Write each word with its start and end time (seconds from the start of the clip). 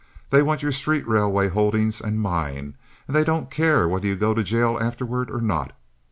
They 0.31 0.41
want 0.41 0.63
your 0.63 0.71
street 0.71 1.07
railway 1.07 1.49
holdings 1.49 2.01
and 2.01 2.19
mine, 2.19 2.75
and 3.05 3.15
they 3.15 3.23
don't 3.23 3.51
care 3.51 3.87
whether 3.87 4.07
you 4.07 4.15
go 4.15 4.33
to 4.33 4.41
jail 4.41 4.79
afterward 4.81 5.29
or 5.29 5.41
not. 5.41 5.73